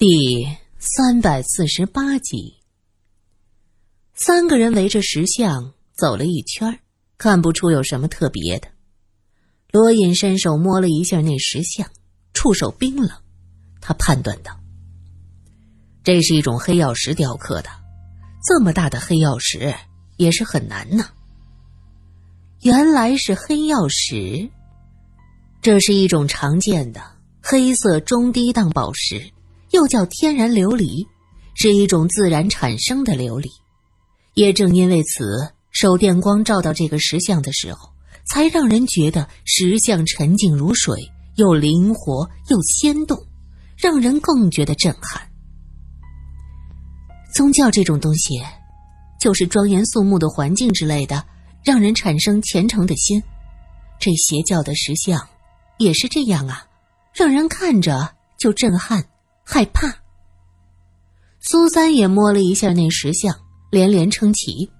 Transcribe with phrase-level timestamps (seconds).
[0.00, 2.54] 第三百四十八集，
[4.14, 6.80] 三个人围着石像走了一圈，
[7.18, 8.68] 看不出有什么特别的。
[9.70, 11.86] 罗隐伸手摸了一下那石像，
[12.32, 13.10] 触手冰冷。
[13.82, 14.58] 他判断道
[16.02, 17.68] ：“这是一种黑曜石雕刻的，
[18.48, 19.74] 这么大的黑曜石
[20.16, 21.10] 也是很难呢。”
[22.64, 24.48] 原来是黑曜石，
[25.60, 27.02] 这是一种常见的
[27.42, 29.30] 黑色中低档宝石。
[29.70, 31.06] 又叫天然琉璃，
[31.54, 33.48] 是一种自然产生的琉璃。
[34.34, 37.90] 也正因为此，手电光照到这个石像的时候，
[38.32, 40.98] 才让人觉得石像沉静如水，
[41.36, 43.18] 又灵活又仙动，
[43.76, 45.28] 让人更觉得震撼。
[47.34, 48.40] 宗教这种东西，
[49.20, 51.24] 就是庄严肃穆的环境之类的，
[51.64, 53.22] 让人产生虔诚的心。
[54.00, 55.28] 这邪教的石像，
[55.78, 56.66] 也是这样啊，
[57.14, 59.04] 让人看着就震撼。
[59.44, 59.94] 害怕。
[61.40, 63.34] 苏三也摸了一下那石像，
[63.70, 64.70] 连连称奇。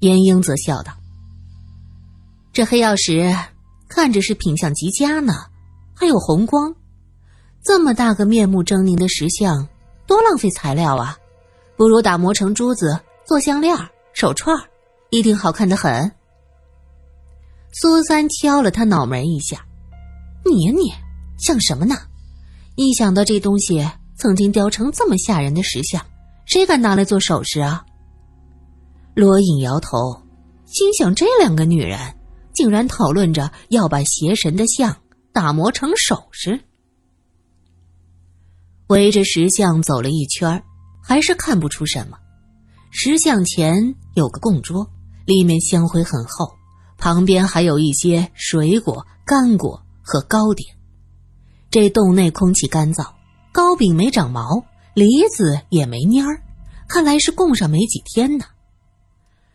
[0.00, 0.92] 严英则笑道
[2.52, 3.36] ：“这黑曜石
[3.88, 5.34] 看着是品相极佳呢，
[5.94, 6.74] 还有红光。
[7.62, 9.68] 这么大个面目狰狞的石像，
[10.06, 11.16] 多浪费材料啊！
[11.76, 13.76] 不如打磨成珠子做项链、
[14.12, 14.56] 手串，
[15.10, 16.10] 一定好看的很。”
[17.72, 19.64] 苏三敲了他脑门一下
[20.44, 20.92] ：“你呀你，
[21.38, 21.94] 像什么呢？”
[22.82, 23.86] 一想到这东西
[24.16, 26.02] 曾经雕成这么吓人的石像，
[26.46, 27.84] 谁敢拿来做首饰啊？
[29.14, 30.22] 罗隐摇头，
[30.64, 31.98] 心想：这两个女人
[32.54, 34.96] 竟然讨论着要把邪神的像
[35.30, 36.58] 打磨成首饰。
[38.86, 40.64] 围着石像走了一圈，
[41.02, 42.16] 还是看不出什么。
[42.90, 44.90] 石像前有个供桌，
[45.26, 46.50] 里面香灰很厚，
[46.96, 50.79] 旁边还有一些水果、干果和糕点。
[51.70, 53.12] 这洞内空气干燥，
[53.52, 56.42] 糕饼没长毛，梨子也没蔫儿，
[56.88, 58.44] 看来是供上没几天呢。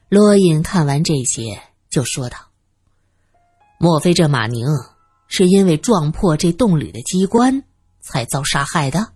[0.07, 2.37] 罗隐看完这些，就说道
[3.77, 4.65] ：“莫非这马宁
[5.27, 7.63] 是因为撞破这洞里的机关，
[7.99, 9.09] 才遭杀害的？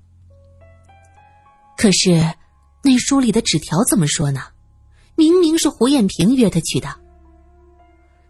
[1.77, 2.35] 可是
[2.83, 4.41] 那书里的纸条怎么说呢？
[5.15, 6.93] 明明是胡艳萍约他去的。”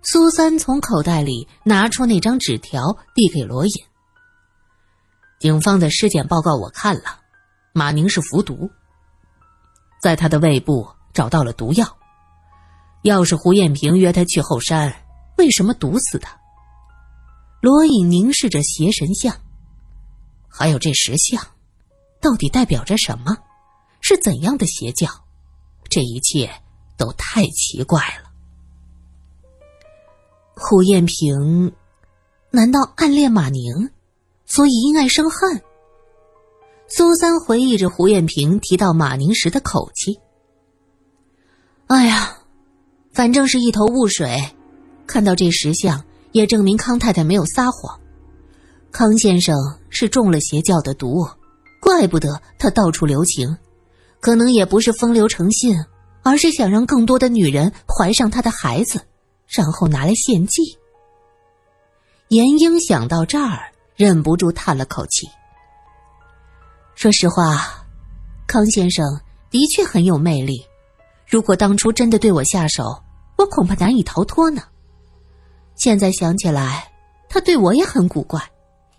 [0.03, 3.74] 苏三从口袋里拿出那张纸条，递给罗隐。
[5.39, 7.22] 警方的尸检报告我看了，
[7.72, 8.69] 马宁是服毒，
[10.01, 11.97] 在他的胃部找到了毒药。
[13.03, 14.94] 要是胡艳萍约他去后山，
[15.38, 16.38] 为什么毒死他？
[17.61, 19.33] 罗隐凝视着邪神像，
[20.50, 21.41] 还有这石像，
[22.19, 23.38] 到底代表着什么？
[24.01, 25.07] 是怎样的邪教？
[25.89, 26.51] 这一切
[26.97, 28.29] 都太奇怪了。
[30.56, 31.73] 胡艳萍，
[32.51, 33.89] 难道暗恋马宁？
[34.50, 35.62] 所以因爱生恨。
[36.88, 40.20] 苏三回忆着胡艳萍提到马宁时的口气。
[41.86, 42.36] 哎呀，
[43.14, 44.44] 反正是一头雾水。
[45.08, 48.00] 看到这石像，也证明康太太没有撒谎。
[48.92, 49.56] 康先生
[49.90, 51.28] 是中了邪教的毒，
[51.80, 53.56] 怪不得他到处留情。
[54.20, 55.76] 可能也不是风流成性，
[56.24, 59.00] 而是想让更多的女人怀上他的孩子，
[59.48, 60.62] 然后拿来献祭。
[62.30, 63.72] 严英想到这儿。
[64.00, 65.28] 忍不住叹了口气。
[66.96, 67.86] 说实话，
[68.48, 69.06] 康先生
[69.50, 70.66] 的确很有魅力。
[71.28, 73.04] 如果当初真的对我下手，
[73.38, 74.62] 我恐怕难以逃脱呢。
[75.76, 76.90] 现在想起来，
[77.28, 78.42] 他对我也很古怪，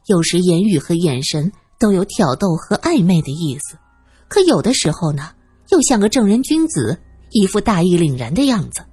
[0.04, 3.78] 有时言语和眼神都有挑逗和暧昧的意思，
[4.28, 5.32] 可有的时候呢，
[5.70, 7.00] 又像个正人君子，
[7.30, 8.84] 一副大义凛然的样子，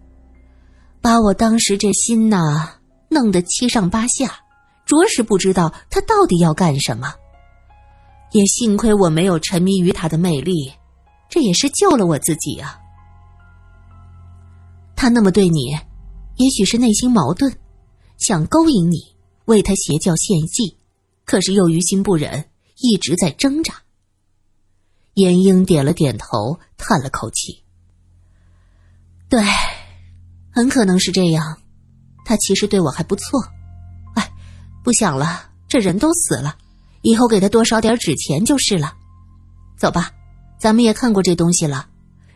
[1.01, 2.75] 把我当时这心呐
[3.09, 4.39] 弄得七上八下。
[4.87, 7.13] 着实不知道他到底要干什么，
[8.31, 10.73] 也幸亏我没有沉迷于他的魅力，
[11.29, 12.79] 这也是救了我自己啊。
[14.95, 15.77] 他那么对你，
[16.37, 17.53] 也许是内心矛盾，
[18.17, 19.15] 想勾引你
[19.45, 20.77] 为他邪教献祭，
[21.25, 23.73] 可是又于心不忍，一直在挣扎。
[25.15, 27.63] 严英点了点头，叹了口气
[29.27, 29.43] ：“对，
[30.51, 31.61] 很可能是这样。
[32.23, 33.43] 他其实对我还不错。”
[34.87, 36.55] 不想了，这人都死了，
[37.01, 38.95] 以后给他多烧点纸钱就是了。
[39.77, 40.11] 走吧，
[40.57, 41.89] 咱们也看过这东西了，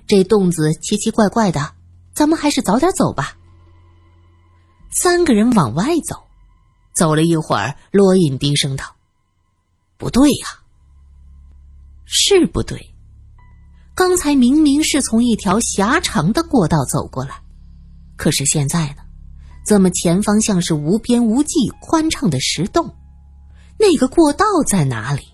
[0.05, 1.71] 这洞子奇奇怪怪的，
[2.13, 3.37] 咱们还是早点走吧。
[4.91, 6.23] 三个人往外走，
[6.93, 8.97] 走了一会儿，罗隐低声道
[9.95, 10.47] ：“不对呀，
[12.03, 12.93] 是不对。
[13.95, 17.41] 刚才明明是从一条狭长的过道走过来，
[18.17, 18.95] 可是现在呢？”
[19.63, 22.93] 怎么前方像是无边无际、宽敞的石洞？
[23.77, 25.27] 那个过道在哪里？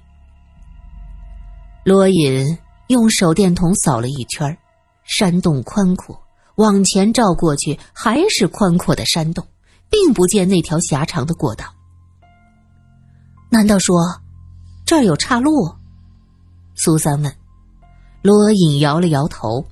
[1.83, 2.57] 罗隐
[2.87, 4.57] 用手电筒扫了一圈，
[5.03, 6.21] 山洞宽阔，
[6.55, 9.47] 往前照过去还是宽阔的山洞，
[9.89, 11.65] 并不见那条狭长的过道。
[13.49, 14.21] 难道说
[14.85, 15.73] 这儿有岔路？
[16.75, 17.33] 苏三问。
[18.21, 19.65] 罗隐摇了摇头。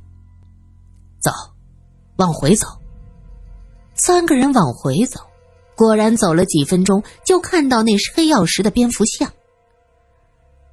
[1.20, 1.32] 走，
[2.16, 2.68] 往回走。
[3.96, 5.22] 三个人往回走，
[5.76, 9.32] 果然走了几分钟，就看到那是黑曜石的蝙蝠像。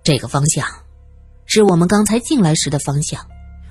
[0.03, 0.67] 这个方向，
[1.47, 3.25] 是我们刚才进来时的方向。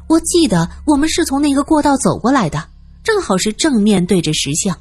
[0.08, 2.70] 我记得我们是从那个过道走过来的，
[3.04, 4.78] 正好是正面对着石像，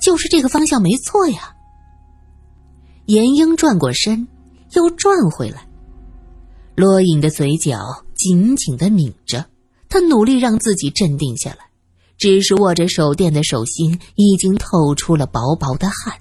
[0.00, 1.54] 就是这个方向没错呀。
[3.06, 4.28] 严英转过身，
[4.72, 5.66] 又转回来。
[6.74, 9.46] 罗隐的嘴角紧紧的抿着，
[9.88, 11.66] 他努力让自己镇定下来，
[12.22, 16.16] 只是握着手电的手心已经透出了薄薄的汗。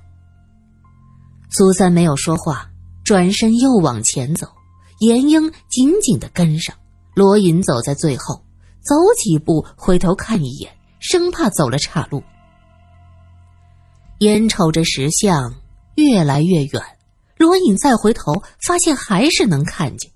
[1.51, 2.71] 苏三没有说话，
[3.03, 4.48] 转身又往前走，
[4.98, 6.75] 严英紧紧的跟上，
[7.13, 8.44] 罗隐走在最后，
[8.81, 12.24] 走几步回头看一眼，生怕走了岔路。
[14.21, 15.54] 眼瞅着石像
[15.94, 16.81] 越来越远，
[17.38, 20.12] 罗隐再回头，发现还是能看见。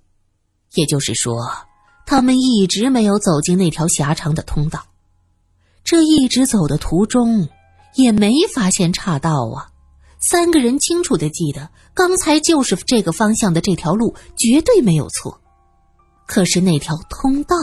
[0.73, 1.38] 也就是说，
[2.07, 4.83] 他们一直没有走进那条狭长的通道。
[5.85, 7.47] 这一直走的途中，
[7.93, 9.69] 也没发现岔道啊。
[10.19, 15.39] 三个人清楚的记得，刚才就是这个方向的这条路，绝对没有错。
[16.25, 17.55] 可是那条通道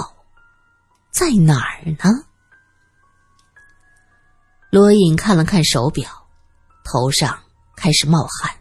[1.11, 2.23] 在哪儿呢？
[4.71, 6.09] 罗隐看了看手表，
[6.85, 7.37] 头上
[7.75, 8.53] 开始冒汗，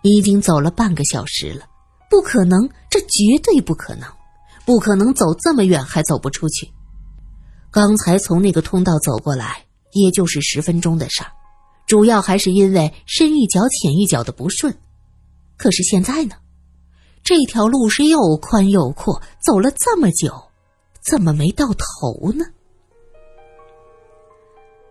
[0.00, 1.66] 已经走了半个小时了。
[2.08, 4.10] 不可能，这绝对不可能，
[4.64, 6.72] 不可能走这么远还走不出去。
[7.78, 11.30] 刚才从那个通道走过来，也就是十分钟的事儿，
[11.86, 14.76] 主要还是因为深一脚浅一脚的不顺。
[15.56, 16.34] 可是现在呢，
[17.22, 20.34] 这条路是又宽又阔，走了这么久，
[21.00, 22.44] 怎么没到头呢？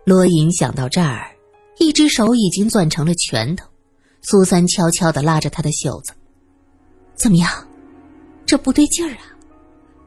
[0.04, 1.36] 罗隐想到这儿，
[1.78, 3.66] 一只手已经攥成了拳头。
[4.22, 6.14] 苏三悄悄的拉着他的袖子。
[7.16, 7.50] 怎么样？
[8.46, 9.36] 这不对劲儿啊！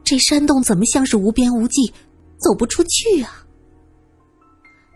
[0.02, 1.94] 这山洞怎么像是无边无际，
[2.42, 3.46] 走不出去啊？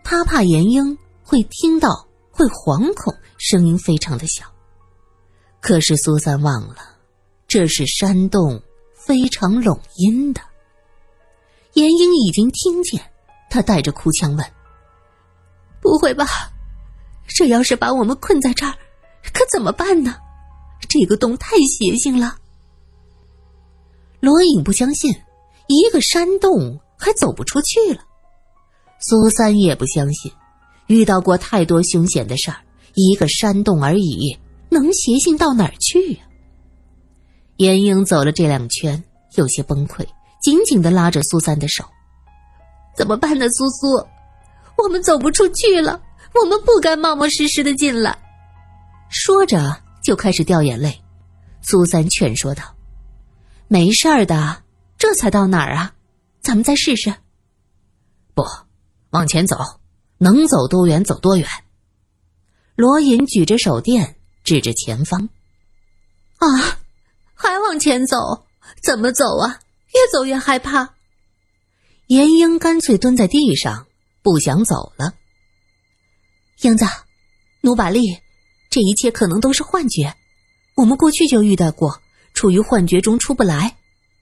[0.03, 4.45] 他怕严英会听到，会惶恐，声音非常的小。
[5.59, 6.77] 可是苏三忘了，
[7.47, 8.61] 这是山洞，
[8.93, 10.41] 非常拢音的。
[11.73, 13.01] 严英已经听见，
[13.49, 14.45] 他带着哭腔问
[15.81, 16.25] ：“不会吧？
[17.27, 18.73] 这要是把我们困在这儿，
[19.33, 20.15] 可怎么办呢？”
[20.87, 22.37] 这个洞太邪性了。
[24.21, 25.13] 罗隐不相信，
[25.67, 28.01] 一个山洞还走不出去了。
[28.99, 30.31] 苏三也不相信，
[30.87, 32.57] 遇到过太多凶险的事儿，
[32.95, 34.37] 一个山洞而已，
[34.69, 36.19] 能邪性到哪儿去呀？
[37.57, 39.03] 严英走了这两圈，
[39.35, 40.05] 有些崩溃，
[40.41, 41.83] 紧紧的拉着苏三的手
[42.97, 43.87] ：“怎么办呢，苏苏？
[44.77, 46.01] 我们走不出去了，
[46.33, 48.17] 我们不该冒冒失失的进来。”
[49.09, 49.77] 说着。
[50.03, 51.01] 就开始掉眼泪，
[51.61, 52.63] 苏三劝说道
[53.67, 54.63] ：“没事儿的，
[54.97, 55.91] 这才到哪儿啊？
[56.47, 57.13] 咱们再试试。”
[58.33, 58.41] 不，
[59.09, 59.57] 往前走，
[60.17, 61.45] 能走多远走多远。
[62.77, 64.15] 罗隐举着手电
[64.45, 65.27] 指着前方
[66.39, 66.79] ：“啊，
[67.33, 68.45] 还往前走？
[68.81, 69.59] 怎么走啊？
[69.93, 70.93] 越走越害怕。”
[72.07, 73.85] 严英干脆蹲在地上，
[74.21, 75.13] 不想走了。
[76.61, 76.85] 英子，
[77.59, 78.17] 努把力。
[78.69, 80.15] 这一切可能都是幻觉，
[80.75, 81.99] 我们过去就遇到过，
[82.33, 83.75] 处于幻觉中出不来。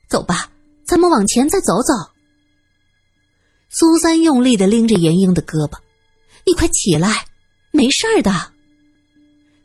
[0.10, 0.50] 走吧，
[0.88, 2.15] 咱们往前再走走。
[3.78, 5.78] 苏三用力的拎着严英的胳膊
[6.48, 7.26] ：“你快起来，
[7.72, 8.32] 没事儿的。”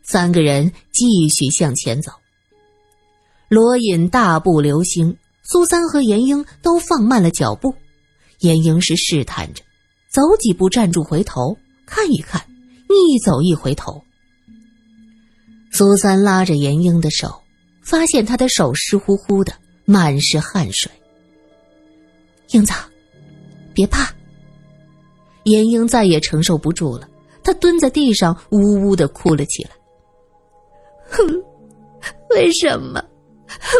[0.03, 2.11] 三个人继续向前走。
[3.47, 7.73] 罗隐大步流星，苏三和严英都放慢了脚步。
[8.39, 9.63] 严英是试探着，
[10.09, 12.45] 走几步站住，回头看一看，
[12.89, 14.03] 一走一回头。
[15.71, 17.41] 苏三拉着严英的手，
[17.81, 19.53] 发现她的手湿乎乎的，
[19.85, 20.91] 满是汗水。
[22.49, 22.73] 英子，
[23.73, 24.13] 别怕。
[25.43, 27.09] 严英再也承受不住了，
[27.43, 29.71] 她蹲在地上呜呜的哭了起来。
[31.09, 31.43] 哼，
[32.29, 33.03] 为什么？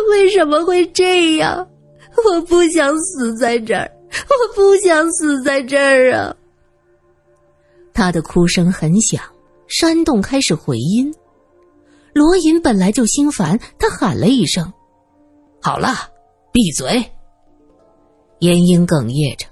[0.09, 1.67] 为什么会这样？
[2.25, 6.35] 我不想死在这儿，我不想死在这儿啊！
[7.93, 9.21] 她的哭声很响，
[9.67, 11.13] 山洞开始回音。
[12.13, 14.73] 罗隐本来就心烦，他喊了一声
[15.63, 15.89] ：“好了，
[16.51, 17.01] 闭嘴。”
[18.39, 19.47] 严英哽咽着：“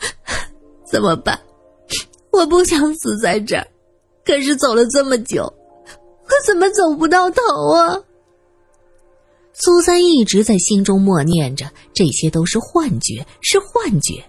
[0.84, 1.38] 怎么办？
[2.30, 3.66] 我不想死在这儿，
[4.24, 7.42] 可是走了这么久，我怎么走不到头
[7.74, 7.98] 啊？”
[9.54, 14.24] 苏三一直在心中默念着：“这些都是幻觉，是幻觉。”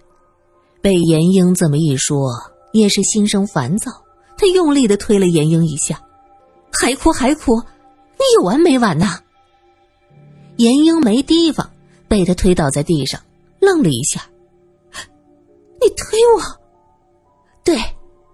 [0.81, 2.31] 被严英这么一说，
[2.71, 3.91] 也是心生烦躁。
[4.37, 6.01] 他用力的推了严英一下，
[6.71, 7.61] 还哭还哭，
[8.17, 9.19] 你有完没完呐？
[10.55, 11.69] 严英没提防，
[12.07, 13.21] 被他推倒在地上，
[13.59, 14.21] 愣了一下。
[15.81, 16.41] 你推我？
[17.63, 17.77] 对，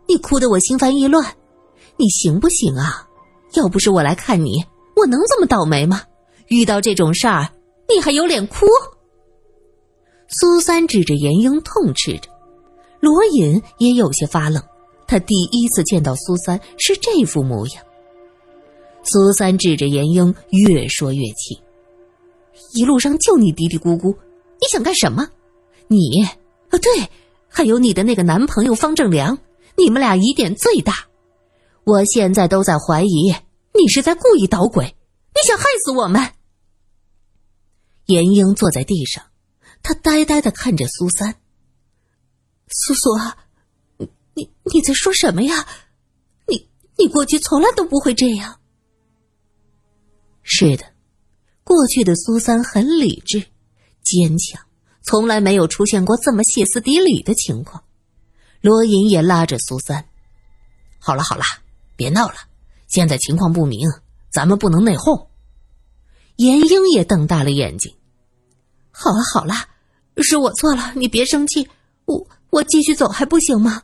[0.07, 1.35] 你哭得我心烦意乱。
[1.97, 3.07] 你行不行啊？
[3.53, 4.63] 要不是我来看你，
[4.95, 6.01] 我能这么倒霉吗？
[6.47, 7.49] 遇到这种事儿，
[7.87, 8.65] 你还有脸哭？
[10.27, 12.29] 苏三指着严英痛斥着。
[12.99, 14.61] 罗隐也有些发愣，
[15.07, 17.83] 他第一次见到苏三是这副模样。
[19.03, 21.61] 苏三指着严英，越说越气
[22.73, 24.15] ：“一路上就你嘀嘀咕咕，
[24.59, 25.27] 你想干什么？
[25.87, 27.09] 你啊，对，
[27.55, 29.37] 还有你的那个男朋友方正良，
[29.77, 31.07] 你们俩疑点最大。
[31.85, 33.33] 我现在都在怀疑
[33.73, 34.93] 你是在故意捣鬼，
[35.33, 36.33] 你想害死我们。”
[38.07, 39.23] 严英坐在地上，
[39.81, 41.35] 他呆呆的看着苏三。
[42.67, 43.09] 苏苏，
[43.99, 45.65] 你你你在说什么呀？
[46.47, 48.59] 你你过去从来都不会这样。
[50.43, 50.83] 是的，
[51.63, 53.45] 过去的苏三很理智、
[54.03, 54.64] 坚强，
[55.05, 57.83] 从来没有出现过这么歇斯底里的情况。
[58.61, 60.05] 罗隐也拉着苏三
[60.99, 61.43] ：“好了好了，
[61.95, 62.35] 别闹了，
[62.87, 63.89] 现在情况不明，
[64.31, 65.27] 咱们不能内讧。”
[66.37, 67.93] 严英也瞪大了眼睛
[68.91, 69.53] ：“好了好了，
[70.17, 71.69] 是我错了，你别生气，
[72.05, 73.83] 我。”我继续走还不行吗？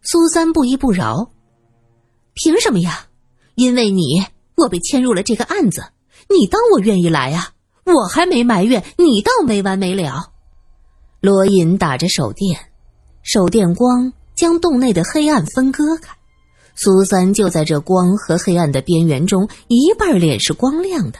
[0.00, 1.32] 苏三不依不饶。
[2.34, 3.08] 凭什么呀？
[3.56, 5.92] 因为你，我被牵入了这个案子。
[6.30, 7.51] 你当我愿意来啊？
[7.84, 10.32] 我还没埋怨，你倒没完没了。
[11.20, 12.58] 罗隐打着手电，
[13.22, 16.16] 手电光将洞内的黑暗分割开。
[16.74, 21.18] 苏三就在这光和黑暗的边缘中，一半脸是光亮的，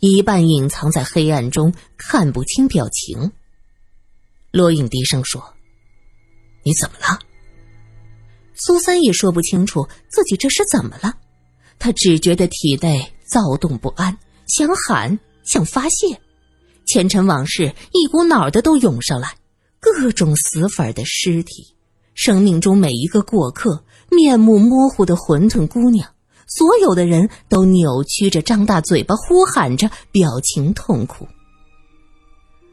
[0.00, 3.30] 一半隐藏在黑暗中，看不清表情。
[4.50, 5.42] 罗隐低声说
[6.64, 7.18] ：“你怎么了？”
[8.54, 11.14] 苏三也说不清楚自己这是怎么了，
[11.78, 16.20] 他只觉得体内躁动不安，想喊，想发泄，
[16.84, 19.36] 前尘往事一股脑的都涌上来，
[19.80, 21.74] 各种死粉的尸体，
[22.14, 26.08] 生命中每一个过客，面目模糊的馄饨姑娘，
[26.46, 31.26] 所有的人都扭曲着，张大嘴巴呼喊着，表情痛苦。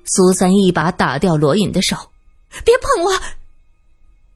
[0.05, 1.95] 苏三一把打掉罗隐的手，
[2.65, 3.11] 别碰我！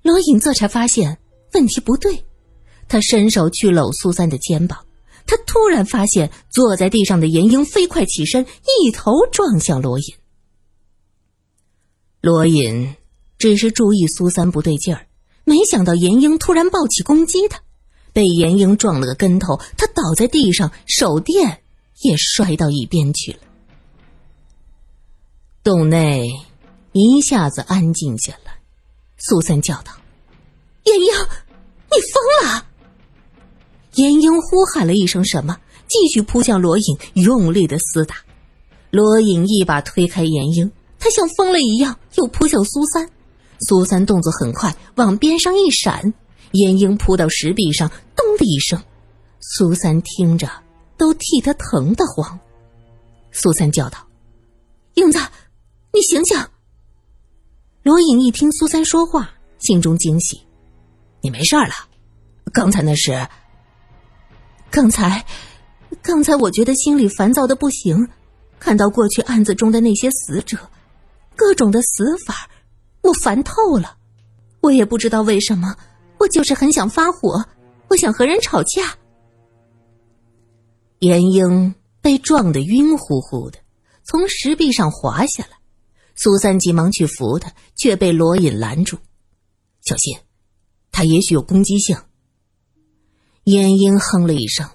[0.04, 1.18] 罗隐这才发现
[1.54, 2.24] 问题不对，
[2.88, 4.78] 他伸手去搂苏三的肩膀，
[5.26, 8.46] 他突然发现坐在地上的严英飞快起身，
[8.84, 10.06] 一头撞向罗隐。
[12.22, 12.96] 罗隐
[13.38, 15.08] 只是注意苏三不对劲儿，
[15.44, 17.62] 没想到严英突然抱起攻击他，
[18.14, 21.64] 被严英撞了个跟头，他倒在地上，手电
[22.02, 23.40] 也摔到一边去了。
[25.64, 26.30] 洞内
[26.92, 28.60] 一下子安静下来，
[29.18, 29.92] 苏三叫道
[30.84, 32.68] ：“严英，你疯了！”
[33.96, 35.58] 严英呼喊了一声什么，
[35.88, 36.84] 继续扑向罗隐，
[37.14, 38.16] 用力的厮打。
[38.90, 43.10] 罗隐一把推开严英，他像疯了一样又扑向苏三。
[43.68, 46.14] 苏三动作很快，往边上一闪，
[46.52, 48.82] 严英扑到石壁上，咚的一声。
[49.40, 50.50] 苏三听着
[50.98, 52.40] 都替他疼得慌。
[53.32, 53.98] 苏三叫道
[54.96, 55.20] ：“英子。”
[55.96, 56.36] 你醒醒！
[57.84, 60.42] 罗隐一听苏三说话，心中惊喜
[61.22, 61.74] ：“你没事了？
[62.52, 63.12] 刚才那是……
[64.74, 65.24] 刚才，
[66.02, 68.10] 刚才我觉得心里烦躁的不行，
[68.60, 70.58] 看到过去案子中的那些死者，
[71.36, 72.50] 各种的死法，
[73.02, 73.98] 我烦透了。
[74.62, 75.76] 我也不知道为什么，
[76.18, 77.46] 我就是很想发火，
[77.90, 78.98] 我想和人吵架。”
[80.98, 83.60] 严英被撞得晕乎乎的，
[84.04, 85.58] 从石壁上滑下来。
[86.16, 88.98] 苏三急忙去扶他，却被罗隐拦住
[89.86, 90.18] ：“小心，
[90.92, 91.96] 他也许有攻击性。”
[93.46, 94.68] 燕英哼了一声：“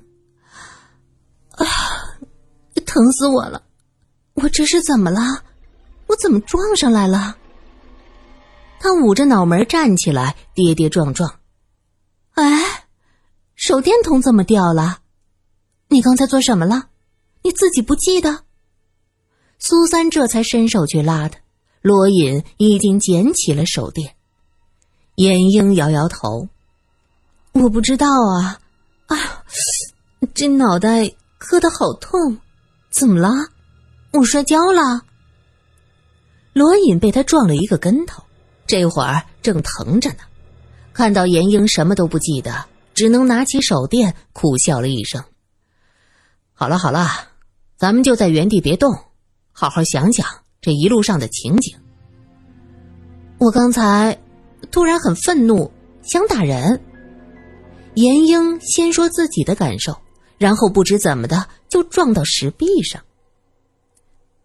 [1.53, 1.67] 啊，
[2.85, 3.63] 疼死我了！
[4.35, 5.45] 我这是怎么了？
[6.07, 7.37] 我怎么撞上来了？”
[8.81, 11.41] 他捂着脑门站起来，跌跌撞撞
[12.35, 12.87] ：“哎，
[13.57, 15.01] 手电筒怎么掉了？
[15.89, 16.89] 你刚才做什么了？
[17.43, 18.45] 你自己不记得？”
[19.59, 21.41] 苏三这才伸手去拉他，
[21.83, 24.15] 罗隐已经捡起了手电。
[25.17, 26.49] 严英摇摇头
[27.53, 28.61] ：“我不知道啊，
[29.07, 29.17] 啊，
[30.35, 32.39] 这脑袋磕的好痛，
[32.91, 33.31] 怎么了？
[34.13, 35.03] 我摔跤了？”
[36.55, 38.23] 罗隐被他撞了一个跟头，
[38.67, 40.19] 这会儿正疼着呢。
[40.93, 42.65] 看到严英什么都不记得，
[42.95, 45.23] 只能拿起手电，苦笑了一声
[46.55, 47.09] ：“好了好了，
[47.77, 48.93] 咱们就在原地别动，
[49.53, 50.27] 好好想想
[50.61, 51.77] 这一路上的情景。
[53.39, 54.19] 我刚才
[54.73, 55.71] 突然很愤怒，
[56.03, 56.81] 想打人。
[57.99, 60.01] 严英先说自己的感受，
[60.39, 63.03] 然后不知怎么的就撞到石壁上。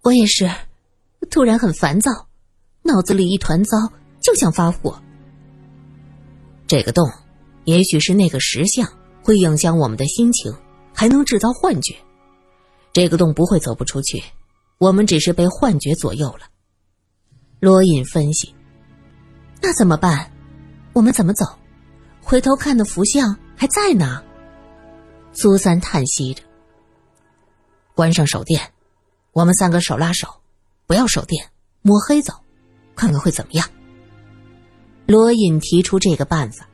[0.01, 0.50] 我也是，
[1.29, 2.10] 突然很烦躁，
[2.81, 3.77] 脑子里一团糟，
[4.24, 5.00] 就想发火。
[6.65, 7.07] 这个洞，
[7.65, 8.91] 也许是那个石像
[9.22, 10.51] 会影响我们的心情，
[10.91, 11.95] 还能制造幻觉。
[12.91, 14.24] 这个洞不会走不出去，
[14.79, 16.48] 我们只是被幻觉左右了。
[17.60, 18.51] 罗隐分析。
[19.62, 20.31] 那怎么办？
[20.91, 21.45] 我们怎么走？
[22.19, 24.22] 回头看的符像还在呢。
[25.32, 26.43] 苏三叹息着。
[27.96, 28.62] 关上手电，
[29.32, 30.27] 我们三个手拉手，
[30.86, 31.50] 不要手电，
[31.82, 32.34] 摸黑走，
[32.93, 33.65] 看看会怎么样。
[35.05, 36.67] 罗隐提出这个办法。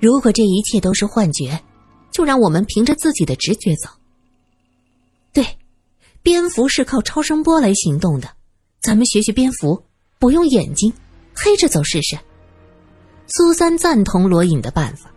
[0.00, 1.62] 如果这一切都是幻觉，
[2.10, 3.88] 就让我们凭着自己的直觉走。
[5.32, 5.46] 对，
[6.22, 8.28] 蝙蝠是靠超声波来行动的，
[8.82, 9.80] 咱们学学蝙蝠，
[10.18, 10.92] 不用眼睛。
[11.36, 12.18] 黑着走试试。
[13.28, 15.12] 苏三赞同罗隐的办法。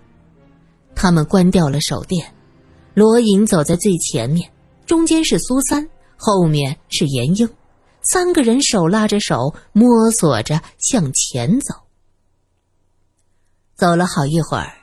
[1.01, 2.35] 他们关掉了手电，
[2.93, 4.51] 罗隐走在最前面，
[4.85, 7.49] 中间是苏三，后面是严英，
[8.01, 11.73] 三个人手拉着手，摸索着向前走。
[13.77, 14.73] 走了好一会儿，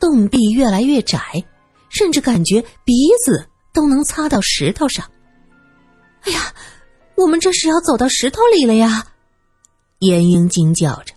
[0.00, 1.20] 洞壁越来越窄，
[1.88, 2.92] 甚至感觉鼻
[3.24, 5.08] 子都能擦到石头上。
[6.22, 6.52] 哎呀，
[7.14, 9.06] 我们这是要走到石头里了呀！
[10.00, 11.14] 严英惊叫着：“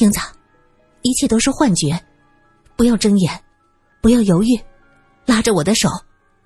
[0.00, 0.18] 英子，
[1.02, 2.02] 一切都是幻觉，
[2.80, 3.30] 不要睁眼，
[4.00, 4.58] 不要犹豫，
[5.26, 5.90] 拉着我的手，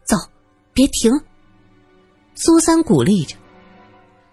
[0.04, 0.16] 走，
[0.72, 1.12] 别停。”
[2.34, 3.36] 苏三鼓励着。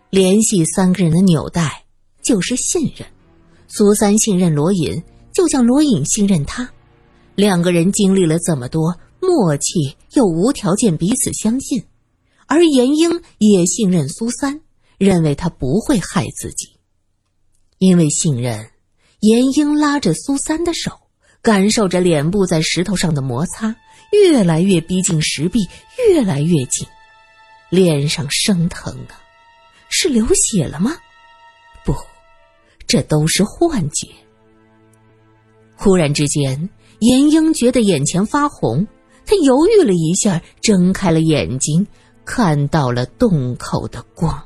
[0.09, 1.85] 联系三个人的纽带
[2.23, 3.07] 就是信任，
[3.67, 6.67] 苏三信任罗隐，就像罗隐信任他。
[7.35, 11.83] 两个人经历了这么多，默契又无条件彼此相信，
[12.47, 14.59] 而严英也信任苏三。
[14.97, 16.79] 认为他不会害自己，
[17.77, 18.71] 因为信任，
[19.19, 21.00] 严英拉着苏三的手，
[21.41, 23.75] 感受着脸部在石头上的摩擦，
[24.11, 25.67] 越来越逼近石壁，
[26.07, 26.87] 越来越近，
[27.69, 29.17] 脸上生疼啊！
[29.89, 30.95] 是流血了吗？
[31.83, 31.95] 不，
[32.85, 34.07] 这都是幻觉。
[35.75, 38.85] 忽然之间，严英觉得眼前发红，
[39.25, 41.87] 他犹豫了一下，睁开了眼睛，
[42.23, 44.43] 看到了洞口的光。